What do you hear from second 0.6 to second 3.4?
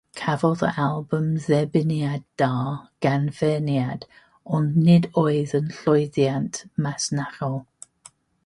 yr albwm dderbyniad da gan